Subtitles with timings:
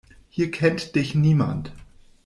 [0.29, 1.73] Hier kennt dich niemand.